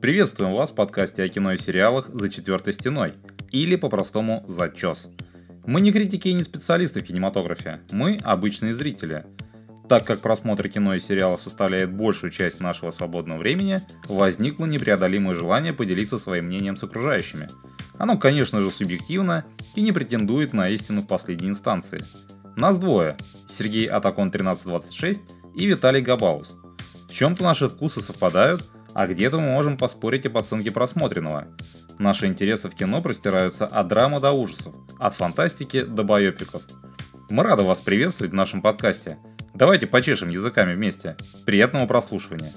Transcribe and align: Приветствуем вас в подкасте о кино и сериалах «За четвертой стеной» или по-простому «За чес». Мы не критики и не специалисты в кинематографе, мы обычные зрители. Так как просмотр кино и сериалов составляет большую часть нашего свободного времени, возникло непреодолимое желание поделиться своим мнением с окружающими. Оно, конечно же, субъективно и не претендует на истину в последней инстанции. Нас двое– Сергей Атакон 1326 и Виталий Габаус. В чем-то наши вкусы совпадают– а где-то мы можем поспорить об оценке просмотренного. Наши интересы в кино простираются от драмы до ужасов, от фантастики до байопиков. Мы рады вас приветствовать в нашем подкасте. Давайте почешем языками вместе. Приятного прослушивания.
Приветствуем 0.00 0.52
вас 0.52 0.72
в 0.72 0.74
подкасте 0.74 1.22
о 1.22 1.28
кино 1.28 1.54
и 1.54 1.56
сериалах 1.56 2.10
«За 2.12 2.28
четвертой 2.28 2.74
стеной» 2.74 3.14
или 3.50 3.76
по-простому 3.76 4.44
«За 4.46 4.68
чес». 4.68 5.08
Мы 5.64 5.80
не 5.80 5.90
критики 5.90 6.28
и 6.28 6.34
не 6.34 6.42
специалисты 6.42 7.00
в 7.00 7.04
кинематографе, 7.04 7.80
мы 7.90 8.18
обычные 8.22 8.74
зрители. 8.74 9.24
Так 9.88 10.04
как 10.04 10.20
просмотр 10.20 10.68
кино 10.68 10.94
и 10.94 11.00
сериалов 11.00 11.40
составляет 11.40 11.94
большую 11.94 12.30
часть 12.30 12.60
нашего 12.60 12.90
свободного 12.90 13.38
времени, 13.38 13.80
возникло 14.06 14.66
непреодолимое 14.66 15.34
желание 15.34 15.72
поделиться 15.72 16.18
своим 16.18 16.44
мнением 16.44 16.76
с 16.76 16.84
окружающими. 16.84 17.48
Оно, 17.96 18.18
конечно 18.18 18.60
же, 18.60 18.70
субъективно 18.70 19.46
и 19.76 19.80
не 19.80 19.92
претендует 19.92 20.52
на 20.52 20.68
истину 20.68 21.02
в 21.02 21.06
последней 21.06 21.48
инстанции. 21.48 22.04
Нас 22.54 22.78
двое– 22.78 23.16
Сергей 23.48 23.86
Атакон 23.86 24.28
1326 24.28 25.22
и 25.56 25.64
Виталий 25.64 26.02
Габаус. 26.02 26.54
В 27.08 27.14
чем-то 27.14 27.42
наши 27.42 27.70
вкусы 27.70 28.02
совпадают– 28.02 28.62
а 28.96 29.06
где-то 29.06 29.38
мы 29.38 29.50
можем 29.50 29.76
поспорить 29.76 30.24
об 30.24 30.38
оценке 30.38 30.70
просмотренного. 30.70 31.48
Наши 31.98 32.24
интересы 32.24 32.70
в 32.70 32.74
кино 32.74 33.02
простираются 33.02 33.66
от 33.66 33.88
драмы 33.88 34.20
до 34.20 34.32
ужасов, 34.32 34.74
от 34.98 35.12
фантастики 35.12 35.82
до 35.82 36.02
байопиков. 36.02 36.62
Мы 37.28 37.42
рады 37.42 37.62
вас 37.62 37.82
приветствовать 37.82 38.32
в 38.32 38.34
нашем 38.34 38.62
подкасте. 38.62 39.18
Давайте 39.52 39.86
почешем 39.86 40.30
языками 40.30 40.74
вместе. 40.74 41.14
Приятного 41.44 41.86
прослушивания. 41.86 42.50